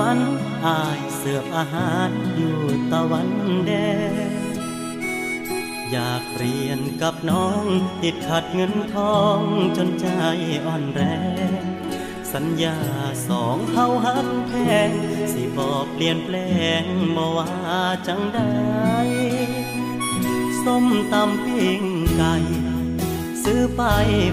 [0.00, 0.20] ฝัน
[0.66, 2.58] อายเสือบอาหารอยู่
[2.92, 3.30] ตะวัน
[3.66, 3.72] แด
[4.22, 4.40] ง
[5.90, 7.64] อยากเรียนกับน้อง
[8.02, 9.40] ติดขัดเงินทอง
[9.76, 10.06] จนใจ
[10.66, 11.02] อ่อนแร
[11.60, 11.60] ง
[12.32, 12.78] สัญญา
[13.28, 14.52] สองเฮาหักแพ
[14.90, 14.92] ง
[15.32, 16.36] สิบอกเปลี่ยนแปล
[16.82, 16.84] ง
[17.16, 17.50] บ่ว่า
[18.06, 18.52] จังได้
[20.64, 21.82] ส้มตำปิ้ง
[22.16, 22.34] ไก่
[23.42, 23.82] ซื้อไป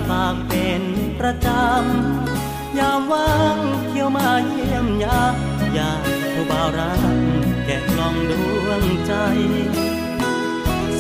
[0.10, 0.84] ฝากเป็น
[1.20, 3.58] ประจำยามว่าง
[3.88, 6.02] เที่ยวมาเยี่ยมยาม อยาก
[6.34, 7.18] ผู้บ่าวรัก
[7.66, 8.34] แกะกล่องด
[8.66, 9.14] วงใจ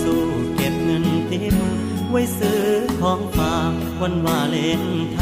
[0.01, 0.23] สู้
[0.55, 1.55] เก็บเงินติด
[2.09, 2.63] ไว้ซื้อ
[3.01, 5.19] ของฝากวันวาเลนไท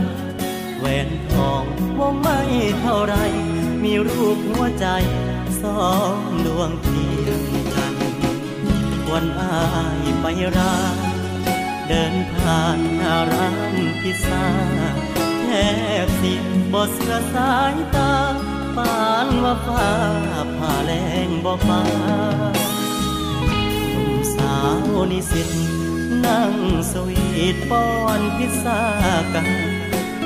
[0.00, 0.08] น์
[0.78, 1.64] แหวนทอง
[1.98, 2.38] วงไม่
[2.80, 3.14] เท่าไร
[3.82, 4.86] มีรูปหัวใจ
[5.62, 5.84] สอ
[6.16, 7.94] งดวงเทียมกัน
[9.10, 9.64] วันอา
[9.98, 10.26] ยไป
[10.56, 10.96] ร้าน
[11.88, 14.46] เดินผ่านหน้าร้านพิซซ่า
[15.42, 15.48] แท
[16.06, 16.34] บสิ
[16.72, 18.14] บ่เสือสายตา
[18.76, 19.88] ปานว่าฟ้า
[20.56, 20.92] ผ่าแร
[21.26, 21.82] งบ่ฟ้า
[23.90, 24.54] หนุ่มสา
[24.94, 25.48] วนิสิต
[26.24, 26.54] นั่ง
[26.90, 27.86] สวีทป้อ
[28.18, 28.80] นพิซซ่า
[29.34, 29.48] กัน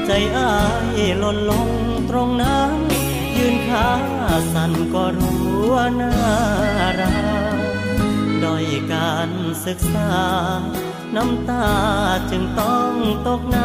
[0.06, 0.54] ใจอา
[0.96, 1.70] ยหล่นลง
[2.10, 2.72] ตรงนั้น
[3.36, 3.88] ยืนขา
[4.52, 5.42] สั่นก็รู้
[5.72, 6.14] ว่าน่า
[7.00, 7.10] รั
[7.56, 7.58] ก
[8.44, 9.30] ด้อยการ
[9.66, 10.12] ศึกษา
[11.16, 11.68] น้ำตา
[12.30, 12.92] จึงต้อง
[13.28, 13.58] ตกใน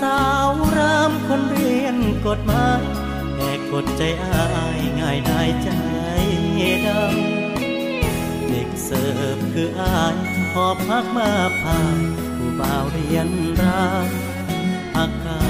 [0.00, 1.96] สาวรามคนเรียน
[2.26, 2.82] กฎหมาย
[3.76, 5.70] แหกกฎใจอายง่ายได้ใจ
[6.86, 10.16] ดำเด็กเสิร์ฟคืออาย
[10.54, 11.96] หอบพักมาผ่าน
[12.36, 13.28] ผู้บ่าวเรียน
[13.60, 14.08] ราม
[14.94, 15.46] พักเข้า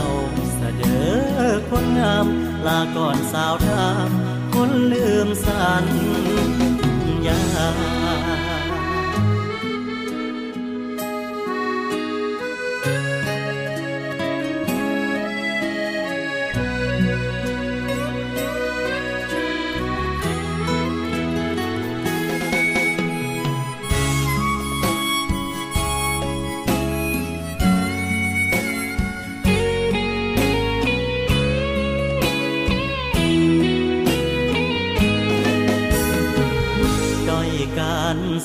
[0.55, 2.27] เสดอคนงาม
[2.67, 4.11] ลาก่อนสาวราม
[4.53, 5.87] คนลืมสัญ
[7.27, 7.43] ญา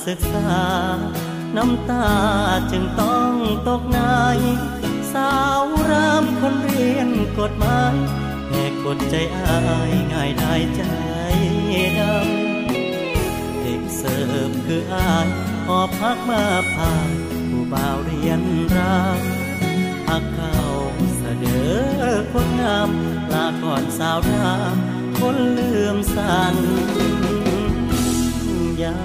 [0.06, 0.62] ศึกษา
[1.56, 2.08] น้ำตา
[2.72, 3.34] จึงต้อง
[3.68, 4.00] ตกใน
[5.14, 7.96] สาวรามคนเรียนกฎหมาย
[8.50, 10.84] แหกกฎใจอายง่ายได้ใจ
[12.00, 15.28] ดำเด็กเสิร์ฟคืออาย
[15.68, 17.10] หอบพักมาผ่าน
[17.50, 18.42] ผู้บ่าวเรียน
[18.76, 19.20] ราม
[20.06, 20.60] พักเข้า
[21.18, 21.76] เสนอ
[22.34, 22.90] คนงาม
[23.34, 24.76] ลาก่อนสาวราม
[25.20, 28.96] คนลืมสัญา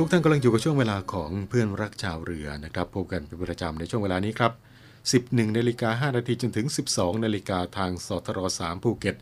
[0.00, 4.52] ทุกท่านกำลังอยู่กับช่วงเวลาของเพื่อนรักชาวเรือนะครับ พบกันเป็นประจำในช่วงเวลานี้ครับ
[5.12, 9.16] 11นาฬิกา5นาทีจนถึง 12นาฬิกาทางสทร3ภูเก็ต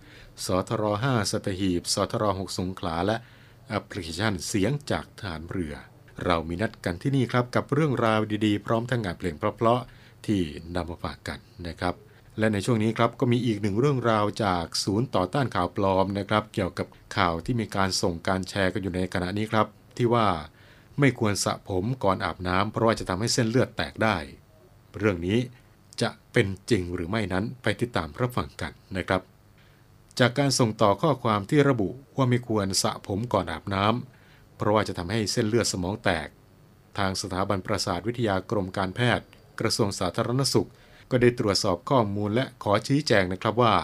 [0.45, 3.17] สทร5สัตหีบ สทร6สงขลา และ
[3.69, 5.75] แอปพลิเคชันเสียงจากทหารเรือ
[6.25, 10.41] เรามีนัดกันที่นี่ครับกับเรื่องราวดีๆ พร้อมทั้งงานเพลงเพราะๆที่
[10.75, 11.95] นำมาฝากกันนะครับ
[12.39, 19.67] และในช่วงนี้ครับก็มีอีกหนึ่งเรื่องราวจากศูนย์ต่อต้านข่าวปลอมนะครับ เกี่ยวกับข่าวที่มีการส่งการแชร์กันอยู่ในขณะนี้ครับ
[19.97, 20.27] ที่ว่า
[20.99, 24.17] ไม่ควรสระผมก่อนอาบน้ำเพราะว่าจะทำให้เส้นเลือดแตกได้
[24.99, 25.39] เรื่องนี้
[26.03, 29.23] จะเป็นจริงหรือไม่นั้นไปติดตามรับฟังกันนะครับ
[30.19, 36.29] จากการส่งต่อข้อความที่ระบุว่าไม่ควรสระผมก่อนอาบน้ำเพราะว่าจะทำให้เส้นเลือดสมองแตก
[36.99, 39.27] ทางสถาบันประสาทวิทยากรมการแพทย์
[39.61, 40.69] กระทรวงสาธารณสุข
[41.11, 43.75] ก็ได้ตรวจสอบข้อมูลและขอชี้แจงนะครับว่า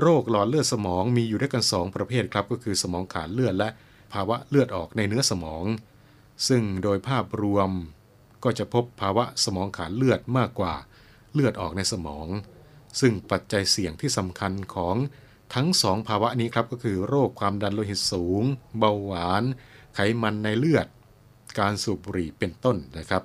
[0.00, 3.68] โรคหลอดเลือดสมองมีอยู่ด้วยกัน 2 ประเภทครับก็คือสมองขาดเลือดและ
[4.12, 5.64] ภาวะเลือดออกในเนื้อสมอง
[6.48, 7.70] ซึ่งโดยภาพรวม
[8.44, 10.74] ก็จะพบภาวะสมองขาดเลือดมากกว่า
[11.36, 12.28] เลือดออกในสมอง
[13.00, 14.96] ซึ่งปัจจัยเสี่ยงที่สำคัญของ
[15.54, 18.42] ทั้งสองภาวะนี้ครับก็คือโรคความดันโลหิตสูง
[18.78, 19.42] เบาหวาน
[19.94, 20.86] ไขมันในเลือด
[21.58, 23.22] การสูบบุหรี่เป็นต้นนะครับ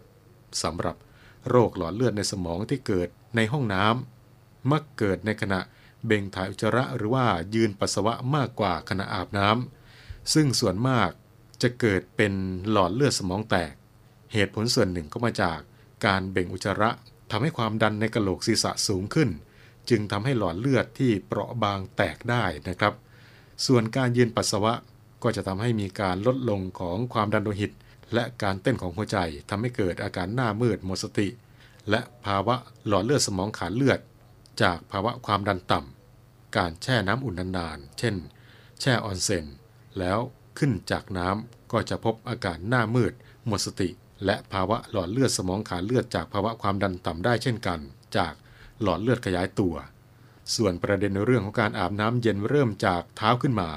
[0.64, 0.96] สำหรับ
[1.50, 5.60] โรคหลอดเลือดในสมองที่เกิดในห้องน้ำมักเกิดในขณะ
[6.06, 11.10] เบ่งถ่ายอุจจาระหรือว่ายืนปัสสาวะมากกว่าขณะอาบน้ำซึ่งส่วนมาก
[11.62, 12.34] จะเกิดเป็น
[12.72, 13.74] หลอดเลือดสมองแตก
[14.34, 15.60] เหตุผลส่วนหนึ่งก็มาจาก
[16.06, 16.90] การเบ่งอุจจาระ
[17.32, 19.30] ทำให้ความดันในกระโหลกศีรษะสูงขึ้น
[19.90, 22.94] จึงทำให้หลอดเลือดที่เปราะบางแตกได้นะครับ
[23.66, 24.74] ส่วนการยืนปัสสาวะ
[25.24, 27.72] ก็จะทำให้มีการลดลงของความดันโลหิต
[28.14, 29.18] และการเต้นของหัวใจ
[29.50, 31.28] ทำให้เกิดอาการหน้ามืดหมดสติ
[31.90, 32.56] และภาวะ
[32.88, 34.00] หลอดเลือดสมองขาดเลือด
[34.62, 38.16] จากภาวะความดันต่ำการแช่น้ำอุ่นนานๆ เช่น
[38.80, 39.46] แช่ออนเซน
[40.00, 40.20] แล้ว
[40.58, 43.14] ขึ้นจากน้ำก็จะพบอาการหน้ามืด
[43.48, 43.90] หมดสติ
[44.26, 47.80] และภาวะหลอดเลือดสมองขาดเลือดจากภาวะความดันต่ำได้เช่นกัน
[48.18, 48.34] จาก
[48.82, 49.76] หลอดเลือดขยายตัว
[50.56, 53.70] ส่วนประเด็นเรื่องของการอาบน้ำเย็นเริ่มจากเท้าขึ้นมา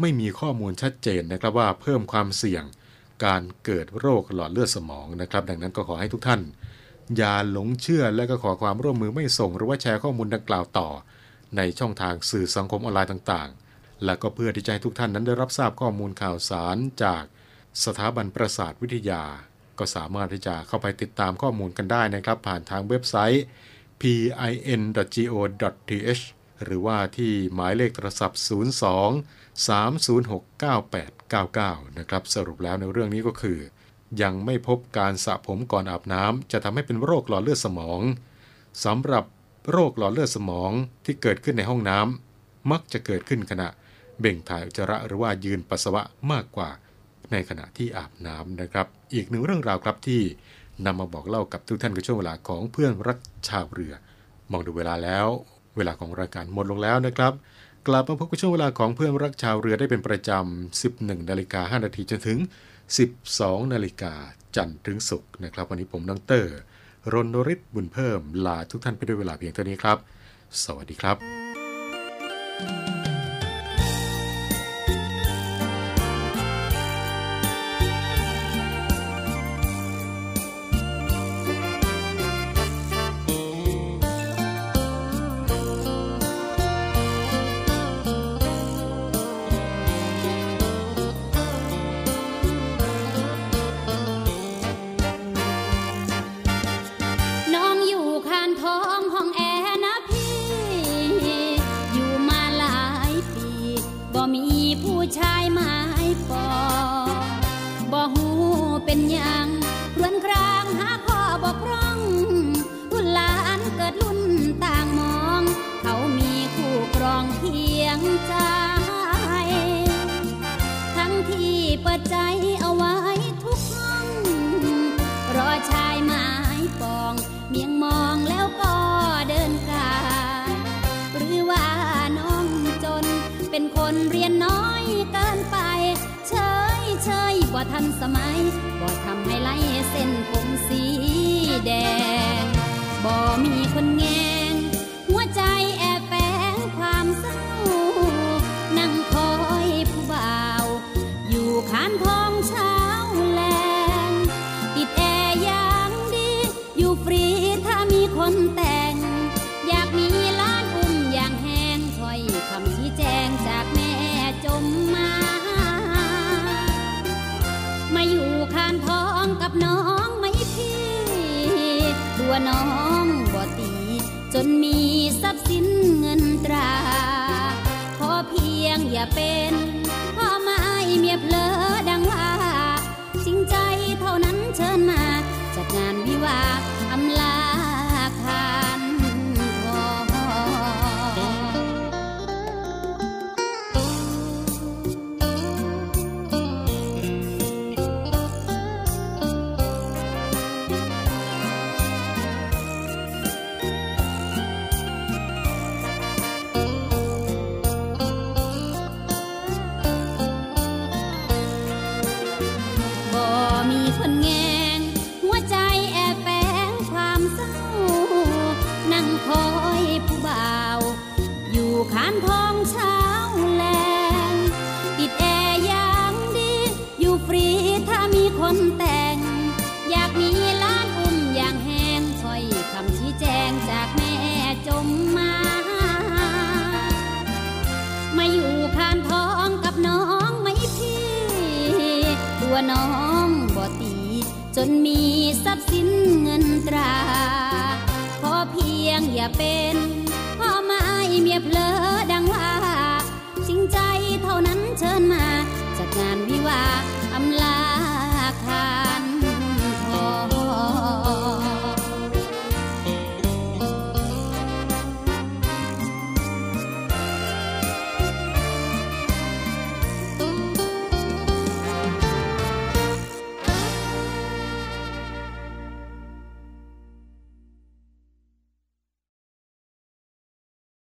[0.00, 2.64] ไม่มีข้อมูลชัดเจนนะครับว่าเพิ่มความเสี่ยง
[3.24, 6.40] การเกิดโรคหลอดเลือดสมองนะครับ ดังนั้นก็ขอให้ทุกท่าน
[7.16, 10.88] อย่าหลงเชื่อและก็ขอความร่วมมือไม่ส่งหรือว่าแชร์ข้อมูลดังกล่าวต่อ
[11.56, 17.24] ในช่องทางสื่อสังคมออนไลน์ต่างๆ และก็เพื่อที่จะให้ทุกท่านนั้นได้รับทราบข้อมูลข่าวสารจาก
[17.84, 19.22] สถาบันประสาทวิทยา
[19.78, 23.44] ก็สามารถที่จะเข้าไปติดตามข้อมูลกันได้นะครับ ผ่านทางเว็บไซต์
[24.00, 25.52] pin.go.th
[26.64, 33.58] หรือว่าที่หมายเลขโทรศัพท์ 02 306 9899 นะครับ สรุปแล้วในเรื่องนี้ก็คือ
[34.22, 38.00] ยังไม่พบการสระผมก่อนอาบน้ำจะทำให้เป็นโรคหลอดเลือดสมอง
[38.84, 39.24] สำหรับ
[39.70, 40.70] โรคหลอดเลือดสมอง
[41.04, 43.68] ที่เกิดขึ้นในห้องน้ำมักจะเกิดขึ้นขณะ
[44.20, 46.02] เบ่งถ่ายอุจจาระหรือว่ายืนปัสสาวะ
[46.32, 46.70] มากกว่า
[47.32, 50.20] ในขณะที่อาบน้ำนะครับ อีกหนึ่งเรื่องราวครับที่
[50.86, 53.18] นำมาบอกเล่ากับทุกท่านกับช่วงเวลาของเพื่อนรัก
[53.48, 53.94] ชาวเรือ
[54.50, 55.26] มองดูเวลาแล้ว
[55.76, 57.32] เวลาของรายการหมดลงแล้วนะครับ
[57.86, 62.38] กลับมาพบกับช่วงเวลาของเพื่อนรักชาวเรือได้เป็นประจำ 11นาฬิกา5นาทีจนถึง
[63.06, 64.12] 12นาฬิกา
[64.56, 66.16] จันทร์ถึงศุกร์นะครับ วันนี้ผมดร
[67.14, 69.98] รณริศบุญเพิ่มลาทุกท่านไปด้วยเวลาเพียงเท่านี้ครับ
[70.62, 71.16] สวัสดีครับ
[72.60, 72.97] น้